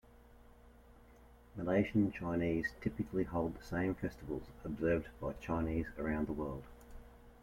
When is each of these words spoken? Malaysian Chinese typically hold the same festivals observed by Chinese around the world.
Malaysian 1.55 2.11
Chinese 2.11 2.73
typically 2.81 3.23
hold 3.23 3.55
the 3.55 3.63
same 3.63 3.93
festivals 3.93 4.47
observed 4.65 5.07
by 5.21 5.31
Chinese 5.33 5.85
around 5.95 6.25
the 6.25 6.33
world. 6.33 6.63